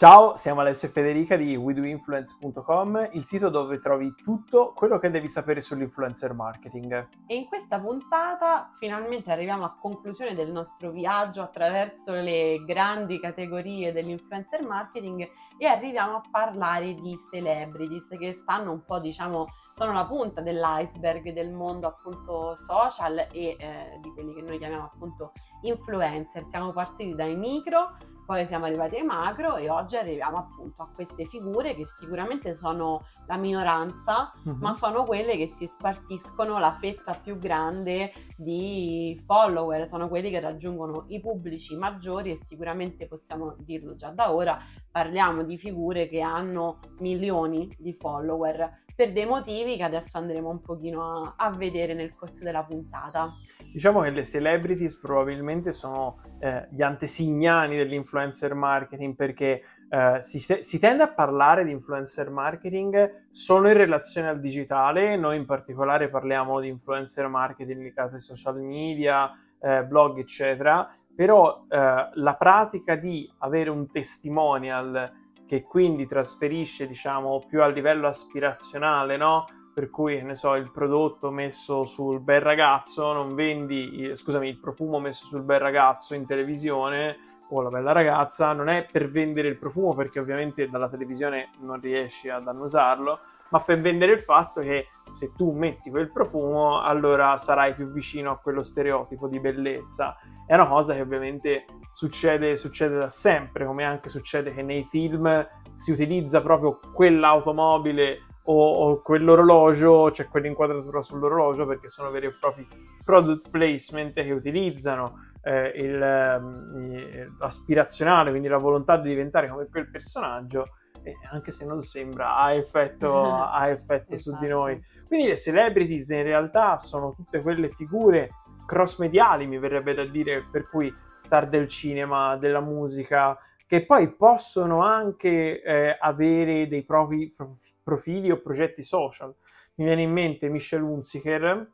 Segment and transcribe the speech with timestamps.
[0.00, 5.28] Ciao, siamo Alessio e Federica di WeDoInfluence.com, il sito dove trovi tutto quello che devi
[5.28, 7.08] sapere sull'influencer marketing.
[7.26, 13.92] E in questa puntata finalmente arriviamo a conclusione del nostro viaggio attraverso le grandi categorie
[13.92, 19.44] dell'influencer marketing e arriviamo a parlare di celebrities che stanno un po' diciamo
[19.76, 24.84] sono la punta dell'iceberg del mondo appunto social e eh, di quelli che noi chiamiamo
[24.84, 26.46] appunto influencer.
[26.46, 27.96] Siamo partiti dai micro
[28.30, 33.04] poi siamo arrivati ai macro e oggi arriviamo appunto a queste figure che sicuramente sono
[33.26, 34.54] la minoranza, uh-huh.
[34.54, 40.38] ma sono quelle che si spartiscono la fetta più grande di follower, sono quelli che
[40.38, 44.56] raggiungono i pubblici maggiori e sicuramente possiamo dirlo già da ora,
[44.88, 50.60] parliamo di figure che hanno milioni di follower per dei motivi che adesso andremo un
[50.60, 53.32] pochino a, a vedere nel corso della puntata.
[53.72, 60.78] Diciamo che le celebrities probabilmente sono eh, gli antesignani dell'influencer marketing perché eh, si, si,
[60.78, 66.58] tende a parlare di influencer marketing solo in relazione al digitale, noi in particolare parliamo
[66.58, 69.30] di influencer marketing legato ai social media,
[69.60, 75.12] eh, blog eccetera, però eh, la pratica di avere un testimonial
[75.46, 79.44] che quindi trasferisce diciamo più a livello aspirazionale, no?
[79.72, 84.98] Per cui ne so il prodotto messo sul bel ragazzo non vendi scusami il profumo
[84.98, 89.58] messo sul bel ragazzo in televisione o la bella ragazza non è per vendere il
[89.58, 93.18] profumo perché ovviamente dalla televisione non riesci ad annusarlo
[93.50, 98.30] ma per vendere il fatto che se tu metti quel profumo allora sarai più vicino
[98.30, 100.16] a quello stereotipo di bellezza.
[100.46, 105.46] È una cosa che ovviamente succede, succede da sempre come anche succede che nei film
[105.76, 112.66] si utilizza proprio quell'automobile o, o quell'orologio, cioè quell'inquadratura sull'orologio perché sono veri e propri
[113.04, 119.90] product placement che utilizzano eh, il, eh, l'aspirazionale, quindi la volontà di diventare come quel
[119.90, 120.64] personaggio,
[121.02, 124.72] eh, anche se non sembra, ha effetto, ha effetto su di noi.
[124.72, 125.06] Esatto.
[125.06, 128.30] Quindi le celebrities in realtà sono tutte quelle figure
[128.66, 133.36] cross mediali, mi verrebbe da dire, per cui star del cinema, della musica,
[133.70, 137.32] che poi possono anche eh, avere dei propri
[137.80, 139.32] profili o progetti social.
[139.74, 141.70] Mi viene in mente Michelle Hunziker,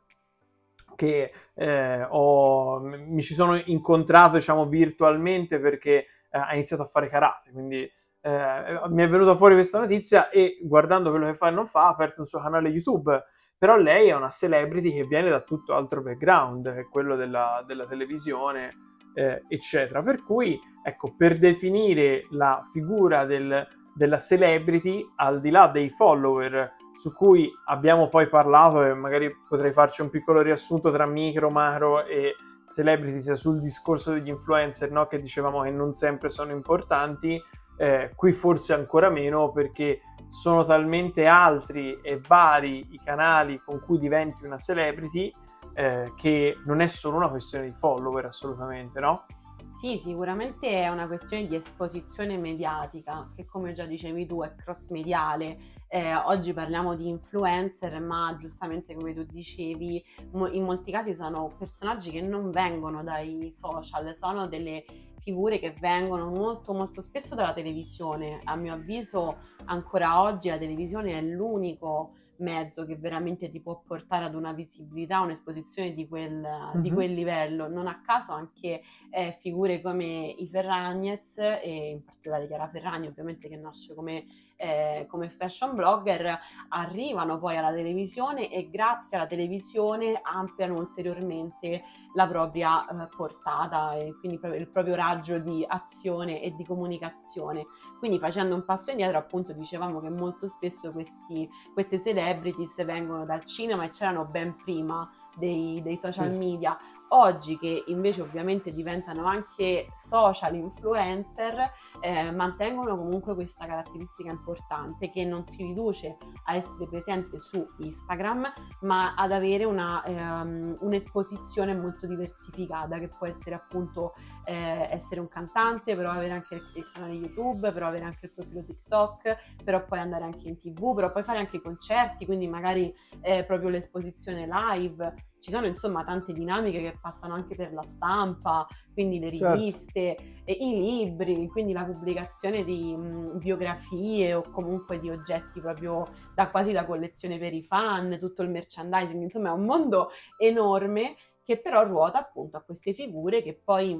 [0.95, 7.09] che eh, ho, mi ci sono incontrato diciamo virtualmente perché eh, ha iniziato a fare
[7.09, 7.81] karate, quindi
[8.21, 11.85] eh, mi è venuta fuori questa notizia e guardando quello che fa e non fa
[11.85, 13.23] ha aperto un suo canale YouTube,
[13.57, 17.63] però lei è una celebrity che viene da tutto altro background, che è quello della,
[17.65, 18.69] della televisione,
[19.17, 20.03] eh, eccetera.
[20.03, 26.75] Per cui, ecco, per definire la figura del, della celebrity, al di là dei follower
[26.99, 32.05] su cui abbiamo poi parlato e magari potrei farci un piccolo riassunto tra micro, macro
[32.05, 32.35] e
[32.69, 35.07] celebrity sia sul discorso degli influencer, no?
[35.07, 37.41] che dicevamo che non sempre sono importanti,
[37.77, 43.97] eh, qui forse ancora meno perché sono talmente altri e vari i canali con cui
[43.97, 45.33] diventi una celebrity
[45.77, 49.25] eh, che non è solo una questione di follower assolutamente, no?
[49.73, 54.87] Sì, sicuramente è una questione di esposizione mediatica, che come già dicevi tu è cross
[54.89, 55.75] mediale.
[55.87, 61.53] Eh, oggi parliamo di influencer, ma giustamente come tu dicevi, mo- in molti casi sono
[61.55, 64.83] personaggi che non vengono dai social, sono delle
[65.19, 68.39] figure che vengono molto molto spesso dalla televisione.
[68.45, 74.25] A mio avviso ancora oggi la televisione è l'unico mezzo che veramente ti può portare
[74.25, 76.81] ad una visibilità, un'esposizione di quel, mm-hmm.
[76.81, 77.67] di quel livello.
[77.67, 83.47] Non a caso anche eh, figure come i Ferragnez e in particolare Chiara Ferragni ovviamente
[83.47, 84.25] che nasce come
[84.57, 91.83] eh, come fashion blogger arrivano poi alla televisione e grazie alla televisione ampliano ulteriormente
[92.15, 97.65] la propria eh, portata e quindi il proprio raggio di azione e di comunicazione.
[97.99, 103.43] Quindi facendo un passo indietro appunto dicevamo che molto spesso questi, queste celebrities vengono dal
[103.43, 106.77] cinema e c'erano ben prima dei, dei social media.
[107.09, 115.23] Oggi che invece ovviamente diventano anche social influencer, eh, mantengono comunque questa caratteristica importante che
[115.23, 118.51] non si riduce a essere presente su Instagram,
[118.81, 124.13] ma ad avere una, ehm, un'esposizione molto diversificata, che può essere appunto
[124.43, 128.63] eh, essere un cantante, però avere anche il canale YouTube, però avere anche il profilo
[128.65, 133.45] TikTok, però poi andare anche in tv, però poi fare anche concerti, quindi magari eh,
[133.45, 139.19] proprio l'esposizione live ci sono insomma tante dinamiche che passano anche per la stampa, quindi
[139.19, 139.53] le certo.
[139.53, 140.63] riviste, certo.
[140.63, 146.71] i libri, quindi la pubblicazione di mh, biografie o comunque di oggetti proprio da quasi
[146.71, 151.83] da collezione per i fan, tutto il merchandising, insomma è un mondo enorme che però
[151.85, 153.97] ruota appunto a queste figure che poi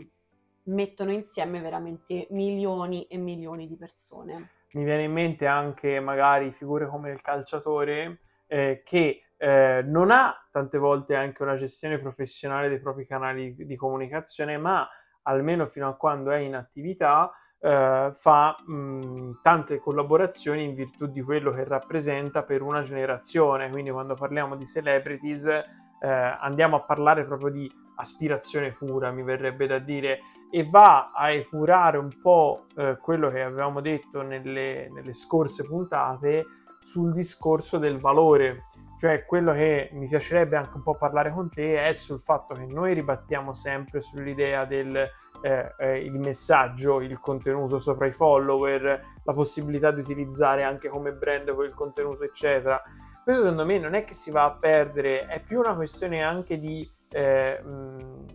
[0.64, 4.50] mettono insieme veramente milioni e milioni di persone.
[4.74, 10.36] Mi viene in mente anche magari figure come il calciatore eh, che eh, non ha
[10.52, 14.88] tante volte anche una gestione professionale dei propri canali di comunicazione, ma
[15.24, 21.22] almeno fino a quando è in attività eh, fa mh, tante collaborazioni in virtù di
[21.22, 23.70] quello che rappresenta per una generazione.
[23.70, 25.64] Quindi quando parliamo di celebrities eh,
[26.08, 30.20] andiamo a parlare proprio di aspirazione pura, mi verrebbe da dire,
[30.52, 36.46] e va a epurare un po' eh, quello che avevamo detto nelle, nelle scorse puntate
[36.80, 38.68] sul discorso del valore
[39.00, 42.66] cioè, quello che mi piacerebbe anche un po' parlare con te è sul fatto che
[42.66, 44.96] noi ribattiamo sempre sull'idea del
[45.42, 51.14] eh, eh, il messaggio, il contenuto sopra i follower, la possibilità di utilizzare anche come
[51.14, 52.82] brand quel contenuto, eccetera.
[53.24, 56.58] Questo secondo me non è che si va a perdere, è più una questione anche
[56.58, 58.26] di eh, mh,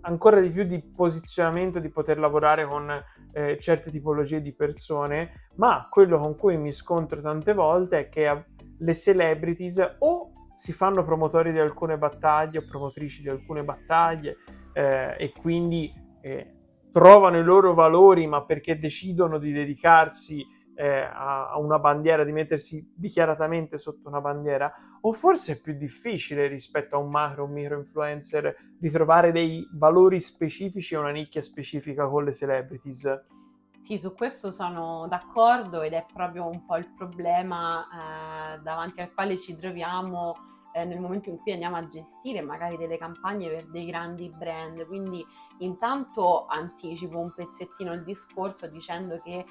[0.00, 2.90] ancora di più di posizionamento, di poter lavorare con
[3.32, 8.26] eh, certe tipologie di persone, ma quello con cui mi scontro tante volte è che
[8.78, 14.38] le celebrities o si fanno promotori di alcune battaglie o promotrici di alcune battaglie
[14.72, 15.92] eh, e quindi
[16.22, 16.54] eh,
[16.92, 20.44] trovano i loro valori ma perché decidono di dedicarsi
[20.74, 25.74] eh, a, a, una bandiera, di mettersi dichiaratamente sotto una bandiera o forse è più
[25.74, 31.10] difficile rispetto a un macro, un micro influencer di trovare dei valori specifici e una
[31.10, 33.24] nicchia specifica con le celebrities?
[33.86, 37.86] Sì, su questo sono d'accordo ed è proprio un po' il problema
[38.56, 40.34] eh, davanti al quale ci troviamo
[40.72, 44.84] eh, nel momento in cui andiamo a gestire magari delle campagne per dei grandi brand.
[44.88, 45.24] Quindi
[45.58, 49.44] intanto anticipo un pezzettino il discorso dicendo che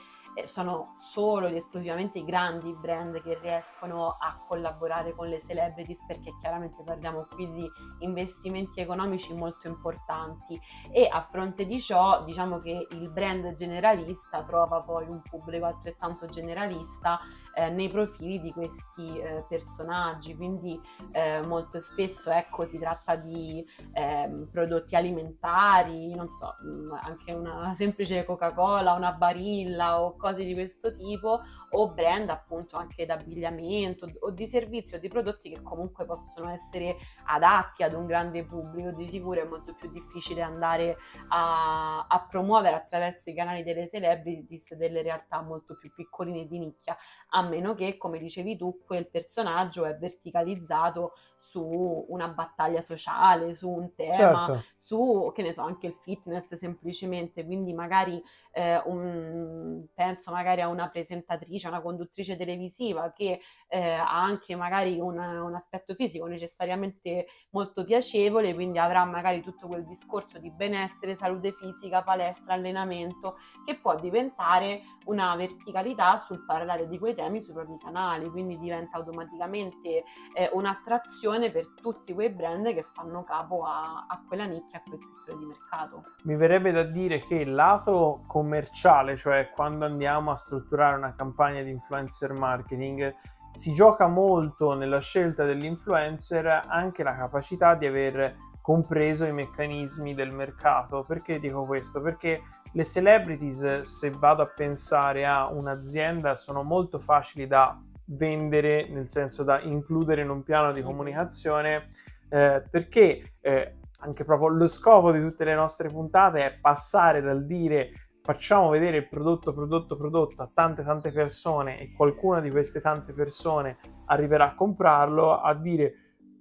[0.43, 6.33] sono solo ed esclusivamente i grandi brand che riescono a collaborare con le celebrities perché
[6.39, 10.59] chiaramente parliamo qui di investimenti economici molto importanti.
[10.91, 16.25] E a fronte di ciò diciamo che il brand generalista trova poi un pubblico altrettanto
[16.27, 17.19] generalista
[17.55, 20.79] eh, nei profili di questi eh, personaggi, quindi
[21.13, 27.73] eh, molto spesso ecco, si tratta di ehm, prodotti alimentari, non so, mm, anche una
[27.75, 31.41] semplice Coca-Cola, una barilla o cose di questo tipo,
[31.77, 36.95] o brand appunto anche d'abbigliamento o di servizi o di prodotti che comunque possono essere
[37.25, 38.91] adatti ad un grande pubblico.
[38.91, 40.97] Di sicuro è molto più difficile andare
[41.29, 46.95] a, a promuovere attraverso i canali delle celebrities delle realtà molto più piccoline di nicchia,
[47.29, 51.13] a meno che, come dicevi tu, quel personaggio è verticalizzato
[51.55, 54.63] su una battaglia sociale, su un tema, certo.
[54.75, 58.21] su, che ne so, anche il fitness semplicemente, quindi magari
[58.55, 64.97] eh, un, penso magari a una presentatrice, una conduttrice televisiva che eh, ha anche magari
[64.97, 71.15] un, un, aspetto fisico necessariamente molto piacevole, quindi avrà magari tutto quel discorso di benessere,
[71.15, 77.53] salute fisica, palestra, allenamento, che può diventare una verticalità sul parlare di quei temi sui
[77.53, 80.03] propri canali, quindi diventa automaticamente
[80.33, 85.03] eh, un'attrazione per tutti quei brand che fanno capo a, a quella nicchia, a quel
[85.03, 86.03] settore di mercato.
[86.23, 91.63] Mi verrebbe da dire che il lato commerciale, cioè quando andiamo a strutturare una campagna
[91.63, 93.13] di influencer marketing,
[93.53, 100.33] si gioca molto nella scelta dell'influencer anche la capacità di aver compreso i meccanismi del
[100.33, 101.03] mercato.
[101.03, 102.01] Perché dico questo?
[102.01, 109.09] Perché le celebrities, se vado a pensare a un'azienda, sono molto facili da vendere, nel
[109.09, 111.89] senso da includere in un piano di comunicazione,
[112.29, 117.45] eh, perché eh, anche proprio lo scopo di tutte le nostre puntate è passare dal
[117.45, 117.91] dire
[118.25, 123.13] facciamo vedere il prodotto, prodotto, prodotto a tante tante persone e qualcuna di queste tante
[123.13, 123.77] persone
[124.07, 125.93] arriverà a comprarlo, a dire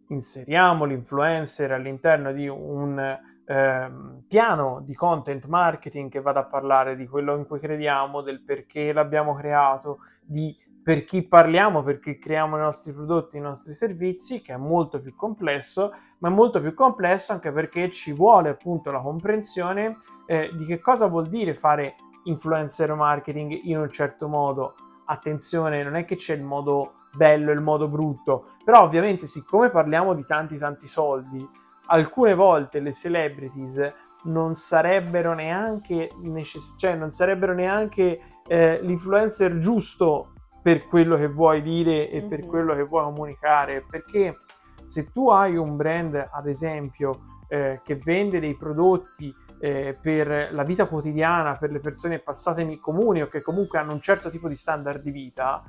[0.09, 3.93] inseriamo l'influencer all'interno di un eh,
[4.27, 8.91] piano di content marketing che vada a parlare di quello in cui crediamo, del perché
[8.91, 14.43] l'abbiamo creato, di per chi parliamo, per chi creiamo i nostri prodotti, i nostri servizi,
[14.43, 18.91] che è molto più complesso, ma è molto più complesso anche perché ci vuole appunto
[18.91, 24.75] la comprensione eh, di che cosa vuol dire fare influencer marketing in un certo modo.
[25.07, 29.71] Attenzione, non è che c'è il modo bello e il modo brutto, però ovviamente siccome
[29.71, 31.49] parliamo di tanti tanti soldi,
[31.87, 33.87] alcune volte le celebrities
[34.25, 40.34] non sarebbero neanche, necess- cioè non sarebbero neanche eh, l'influencer giusto
[40.65, 42.29] per quello che vuoi dire e mm-hmm.
[42.31, 44.39] per quello che vuoi comunicare, perché
[44.87, 50.63] se tu hai un brand, ad esempio, eh, che vende dei prodotti eh, per la
[50.63, 54.57] vita quotidiana, per le persone passatemi comuni o che comunque hanno un certo tipo di
[54.57, 55.63] standard di vita,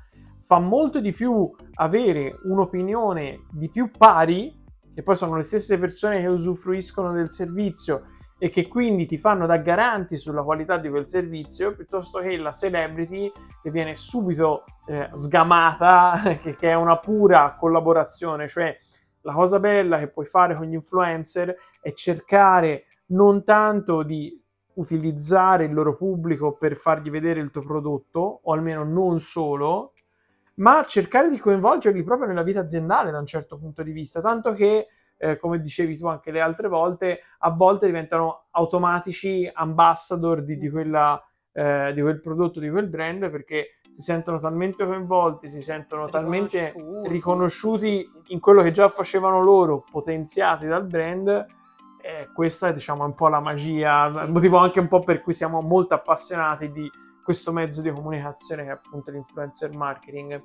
[0.45, 6.21] fa molto di più avere un'opinione di più pari, che poi sono le stesse persone
[6.21, 11.07] che usufruiscono del servizio e che quindi ti fanno da garanti sulla qualità di quel
[11.07, 17.55] servizio, piuttosto che la celebrity che viene subito eh, sgamata, che, che è una pura
[17.57, 18.77] collaborazione, cioè
[19.21, 24.41] la cosa bella che puoi fare con gli influencer è cercare non tanto di
[24.75, 29.93] utilizzare il loro pubblico per fargli vedere il tuo prodotto, o almeno non solo,
[30.55, 34.53] ma cercare di coinvolgerli proprio nella vita aziendale da un certo punto di vista, tanto
[34.53, 40.57] che eh, come dicevi tu anche le altre volte, a volte diventano automatici ambassador di,
[40.57, 41.21] di, quella,
[41.53, 46.73] eh, di quel prodotto, di quel brand, perché si sentono talmente coinvolti, si sentono talmente
[47.05, 51.45] riconosciuti in quello che già facevano loro, potenziati dal brand.
[52.01, 55.21] Eh, questa è diciamo un po' la magia, sì, il motivo anche un po' per
[55.21, 56.91] cui siamo molto appassionati di
[57.23, 60.43] questo mezzo di comunicazione che è appunto l'influencer marketing.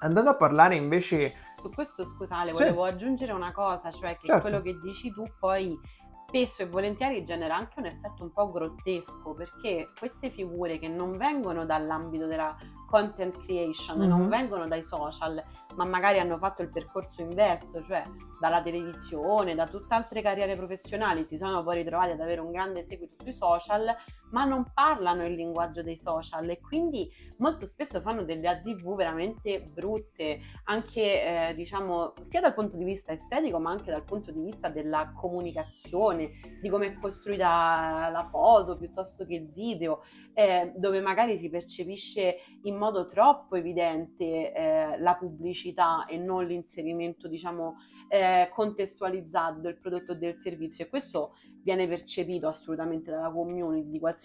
[0.00, 2.90] Andando a parlare invece su questo, scusate, volevo sì.
[2.90, 4.42] aggiungere una cosa, cioè che certo.
[4.42, 5.78] quello che dici tu poi
[6.26, 11.12] spesso e volentieri genera anche un effetto un po' grottesco perché queste figure che non
[11.12, 12.56] vengono dall'ambito della
[12.88, 14.08] content creation, mm-hmm.
[14.08, 15.42] non vengono dai social,
[15.76, 18.02] ma magari hanno fatto il percorso inverso, cioè
[18.40, 22.82] dalla televisione, da tutte altre carriere professionali, si sono poi ritrovati ad avere un grande
[22.82, 23.94] seguito sui social,
[24.32, 29.62] ma non parlano il linguaggio dei social e quindi molto spesso fanno delle ADV veramente
[29.62, 34.42] brutte, anche eh, diciamo sia dal punto di vista estetico, ma anche dal punto di
[34.42, 40.02] vista della comunicazione, di come è costruita la foto piuttosto che il video,
[40.34, 47.28] eh, dove magari si percepisce in modo troppo evidente eh, la pubblicità e non l'inserimento,
[47.28, 47.76] diciamo,
[48.08, 50.84] eh, contestualizzato del prodotto o del servizio.
[50.84, 54.21] E questo viene percepito assolutamente dalla community di qualsiasi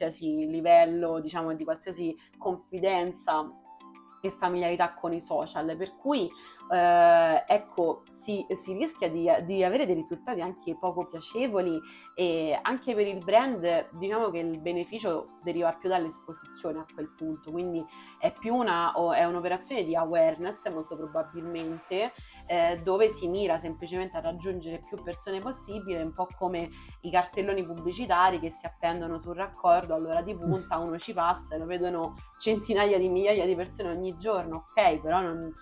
[0.49, 3.49] livello, diciamo, di qualsiasi confidenza
[4.21, 6.29] e familiarità con i social, per cui
[6.69, 11.79] eh, ecco, si, si rischia di, di, avere dei risultati anche poco piacevoli
[12.13, 17.51] e anche per il brand diciamo che il beneficio deriva più dall'esposizione a quel punto,
[17.51, 17.83] quindi
[18.19, 22.11] è più una, è un'operazione di awareness molto probabilmente
[22.47, 26.69] eh, dove si mira semplicemente a raggiungere più persone possibile, un po' come
[27.01, 31.57] i cartelloni pubblicitari che si appendono sul raccordo all'ora di punta, uno ci passa e
[31.57, 35.53] lo vedono centinaia di migliaia di persone ogni giorno, ok, però non,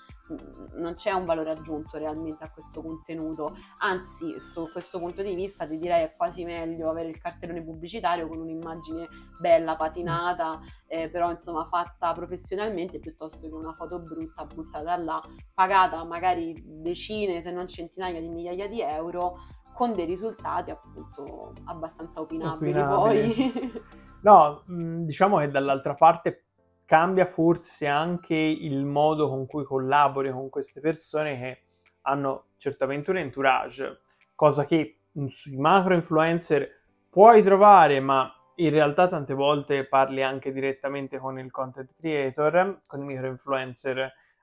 [0.73, 5.67] non c'è un valore aggiunto realmente a questo contenuto, anzi su questo punto di vista
[5.67, 9.07] ti direi è quasi meglio avere il cartellone pubblicitario con un'immagine
[9.39, 15.21] bella, patinata, eh, però insomma fatta professionalmente piuttosto che una foto brutta buttata là,
[15.53, 19.37] pagata magari decine se non centinaia di migliaia di euro
[19.73, 23.51] con dei risultati appunto abbastanza opinabili, opinabili.
[23.51, 23.83] poi.
[24.23, 26.44] no, diciamo che dall'altra parte
[26.85, 31.59] cambia forse anche il modo con cui collabori con queste persone che
[32.01, 34.01] hanno certamente un entourage,
[34.35, 34.99] cosa che
[35.29, 36.69] sui macro influencer
[37.09, 43.01] puoi trovare, ma in realtà tante volte parli anche direttamente con il content creator, con
[43.01, 43.97] i micro influencer,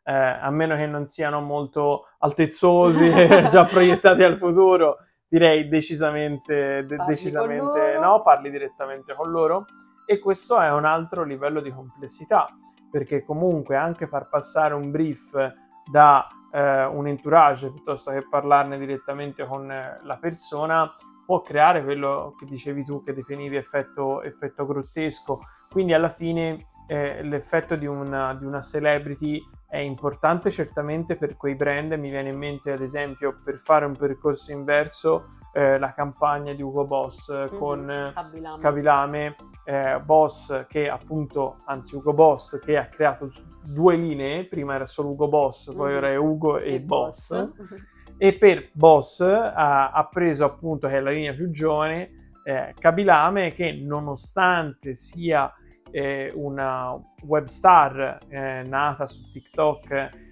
[0.04, 6.84] eh, a meno che non siano molto altezzosi e già proiettati al futuro, direi decisamente,
[6.84, 9.64] de- decisamente no, parli direttamente con loro
[10.06, 12.46] e questo è un altro livello di complessità,
[12.90, 15.54] perché comunque anche far passare un brief
[15.90, 20.94] da eh, un entourage piuttosto che parlarne direttamente con eh, la persona
[21.24, 25.40] può creare quello che dicevi tu che definivi effetto, effetto grottesco.
[25.70, 26.56] Quindi alla fine
[26.86, 32.28] eh, l'effetto di una, di una celebrity è importante certamente per quei brand, mi viene
[32.28, 37.30] in mente ad esempio per fare un percorso inverso eh, la campagna di Ugo Boss
[37.30, 37.58] mm-hmm.
[37.58, 43.30] con Cavilame, Cavilame eh, Boss che appunto, anzi Ugo Boss che ha creato
[43.62, 45.78] due linee, prima era solo Ugo Boss, mm-hmm.
[45.78, 47.30] poi ora è Ugo e, e Boss.
[47.30, 47.74] Boss.
[48.16, 53.52] e per Boss ha, ha, preso appunto, che è la linea più giovane, eh, Cavilame
[53.52, 55.52] che nonostante sia
[55.90, 59.90] eh, una web star eh, nata su TikTok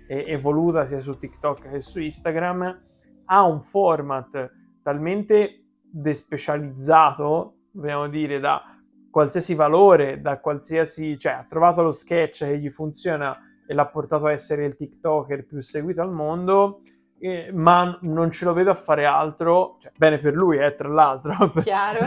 [0.08, 2.82] e evoluta sia su TikTok che su Instagram,
[3.26, 4.50] ha un format
[4.82, 8.62] talmente despecializzato, dobbiamo dire, da
[9.10, 14.26] qualsiasi valore, da qualsiasi, cioè ha trovato lo sketch che gli funziona e l'ha portato
[14.26, 16.82] a essere il TikToker più seguito al mondo,
[17.18, 20.88] eh, ma non ce lo vedo a fare altro, cioè, bene per lui, eh, tra
[20.88, 21.52] l'altro.
[21.62, 22.00] Chiaro.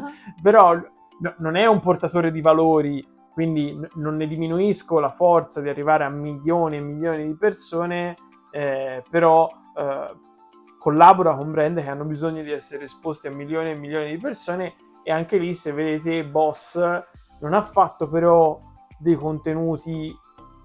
[0.42, 5.60] Però no, non è un portatore di valori, quindi n- non ne diminuisco la forza
[5.60, 8.14] di arrivare a milioni e milioni di persone,
[8.52, 10.14] eh, però eh,
[10.84, 14.74] collabora con brand che hanno bisogno di essere esposti a milioni e milioni di persone
[15.02, 16.78] e anche lì se vedete Boss
[17.40, 18.58] non ha fatto però
[18.98, 20.14] dei contenuti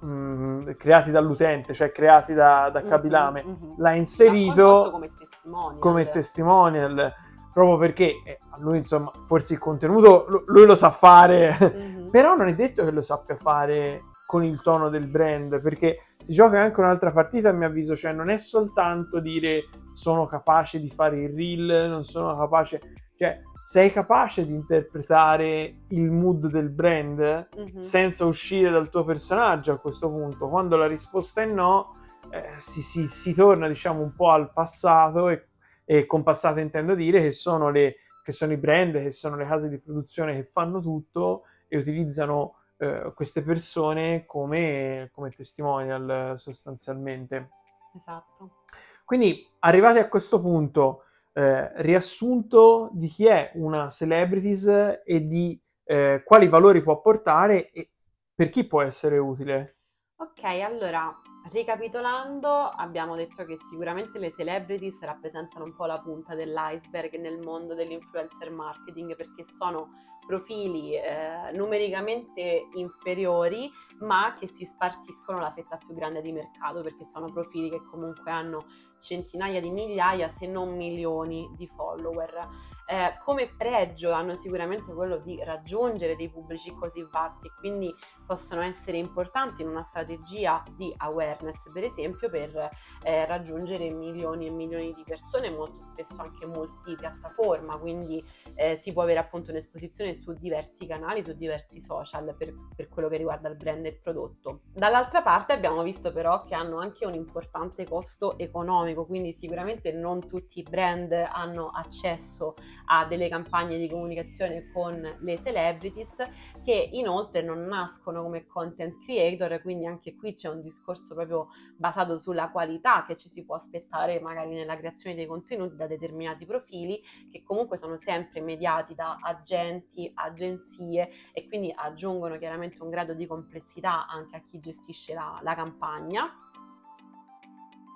[0.01, 3.73] mh, mm, creati dall'utente, cioè creati da, da Cabilame, mm-hmm, mm-hmm.
[3.77, 5.79] l'ha inserito come testimonial.
[5.79, 7.13] come testimonial.
[7.53, 12.09] proprio perché eh, lui insomma forse il contenuto lui lo sa fare, mm-hmm.
[12.11, 16.33] però non è detto che lo sappia fare con il tono del brand, perché si
[16.33, 20.89] gioca anche un'altra partita a mio avviso, cioè non è soltanto dire sono capace di
[20.89, 22.79] fare il reel, non sono capace,
[23.15, 27.79] cioè sei capace di interpretare il mood del brand mm-hmm.
[27.81, 30.49] senza uscire dal tuo personaggio a questo punto.
[30.49, 31.95] Quando la risposta è no,
[32.31, 35.49] eh, si, si, si, torna diciamo un po' al passato e,
[35.85, 39.45] e con passato intendo dire che sono, le, che sono i brand, che sono le
[39.45, 47.49] case di produzione che fanno tutto e utilizzano eh, queste persone come, come testimonial sostanzialmente.
[47.95, 48.63] Esatto.
[49.03, 56.21] Quindi arrivati a questo punto, eh, riassunto di chi è una celebrities e di eh,
[56.23, 57.91] quali valori può portare e
[58.33, 59.77] per chi può essere utile.
[60.17, 61.13] Ok, allora
[61.51, 67.73] ricapitolando, abbiamo detto che sicuramente le celebrities rappresentano un po' la punta dell'iceberg nel mondo
[67.73, 75.95] dell'influencer marketing perché sono profili eh, numericamente inferiori ma che si spartiscono la fetta più
[75.95, 78.67] grande di mercato perché sono profili che comunque hanno
[78.99, 82.47] centinaia di migliaia se non milioni di follower.
[82.91, 87.93] Eh, come pregio hanno sicuramente quello di raggiungere dei pubblici così vasti e quindi
[88.25, 92.69] possono essere importanti in una strategia di awareness, per esempio, per
[93.03, 98.23] eh, raggiungere milioni e milioni di persone, molto spesso anche multipiattaforma, quindi
[98.55, 103.07] eh, si può avere appunto un'esposizione su diversi canali, su diversi social per, per quello
[103.07, 104.61] che riguarda il brand e il prodotto.
[104.73, 110.25] Dall'altra parte abbiamo visto però che hanno anche un importante costo economico, quindi sicuramente non
[110.27, 112.55] tutti i brand hanno accesso
[112.91, 116.23] a delle campagne di comunicazione con le celebrities
[116.63, 122.17] che inoltre non nascono come content creator, quindi anche qui c'è un discorso proprio basato
[122.17, 127.01] sulla qualità che ci si può aspettare magari nella creazione dei contenuti da determinati profili
[127.31, 133.27] che comunque sono sempre mediati da agenti, agenzie e quindi aggiungono chiaramente un grado di
[133.27, 136.48] complessità anche a chi gestisce la, la campagna.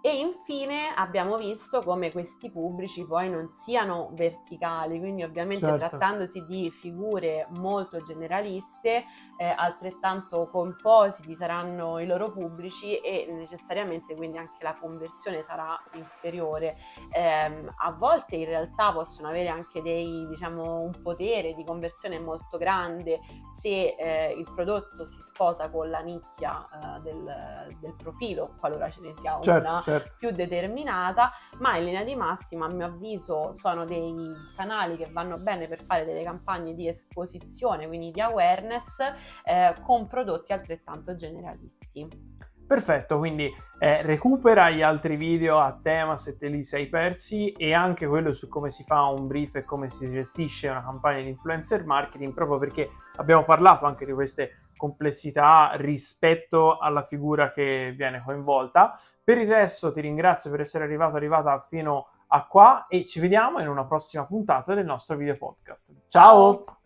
[0.06, 5.78] E infine abbiamo visto come questi pubblici poi non siano verticali, quindi ovviamente certo.
[5.78, 9.06] trattandosi di figure molto generaliste,
[9.38, 16.76] eh, altrettanto compositi saranno i loro pubblici e necessariamente quindi anche la conversione sarà inferiore.
[17.10, 22.58] Eh, a volte in realtà possono avere anche dei, diciamo, un potere di conversione molto
[22.58, 23.22] grande
[23.54, 29.00] se eh, il prodotto si sposa con la nicchia eh, del, del, profilo, qualora ce
[29.00, 29.93] ne sia certo, una certo.
[30.18, 34.14] Più determinata, ma in linea di massima a mio avviso sono dei
[34.56, 39.00] canali che vanno bene per fare delle campagne di esposizione, quindi di awareness
[39.44, 42.42] eh, con prodotti altrettanto generalisti.
[42.66, 47.74] Perfetto, quindi eh, recupera gli altri video a tema se te li sei persi e
[47.74, 51.28] anche quello su come si fa un brief e come si gestisce una campagna di
[51.28, 58.24] influencer marketing, proprio perché abbiamo parlato anche di queste complessità rispetto alla figura che viene
[58.26, 58.98] coinvolta.
[59.26, 63.60] Per il resto ti ringrazio per essere arrivato arrivata fino a qua e ci vediamo
[63.62, 65.94] in una prossima puntata del nostro video podcast.
[66.08, 66.83] Ciao.